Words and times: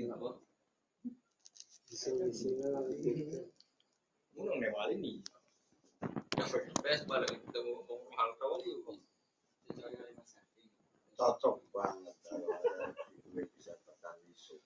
Non 0.00 0.16
ne 2.16 2.70
vale 2.72 2.96
niente. 2.96 3.52
Munang 4.32 4.56
newali 4.64 4.96
nih. 4.96 5.16
Best 6.80 7.04
bareng 7.04 7.36
ketemu 7.44 7.84
Om 7.84 8.02
Hartawan 8.16 8.64
yuk. 8.64 8.96
Cocok 11.20 11.60
banget 11.68 12.16
kalau 12.24 12.56
gue 13.28 13.44
bisa 13.52 13.76
tekan 13.84 14.16
isu. 14.32 14.56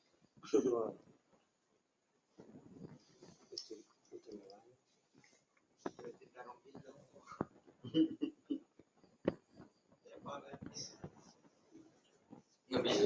Nggak 12.71 12.82
bisa. 12.86 13.05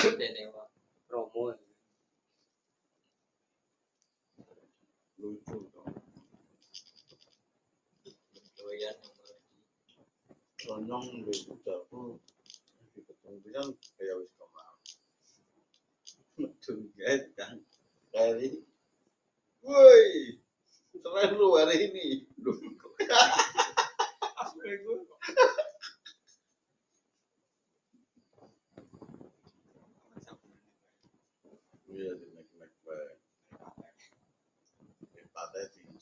Udah 0.00 0.28
newali. 0.32 0.79
romo, 1.10 1.58
lucu 5.18 5.58
dong. 5.74 5.94
Oh, 8.06 8.14
Doyan 8.56 8.96
lonong 10.70 11.26
lucu 11.26 11.58
aku 11.66 12.14
di 12.94 13.00
ketemu. 13.02 13.42
Bilang 13.42 13.74
kayak 13.98 14.14
wis 14.22 14.30
kemau 14.38 14.74
tunggal 16.62 17.20
kan? 17.34 17.58
Dari 18.14 18.62
woi 19.66 20.38
keren 20.94 21.30
lu 21.34 21.58
hari 21.58 21.90
ini. 21.90 22.06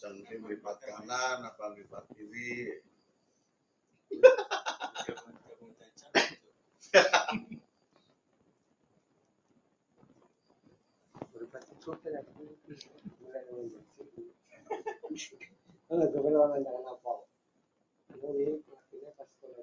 lipatnya 0.08 0.24
cincang 0.24 0.28
sih 0.28 0.38
lipat 0.48 0.78
kanan 0.80 1.38
apa 1.44 1.64
lipat 1.76 2.04
kiri 2.16 2.80
berarti 11.32 11.74
suka 11.82 12.08
ya 12.08 12.20
mulai 13.20 13.42
mulai 13.52 13.68
Ano, 15.88 16.04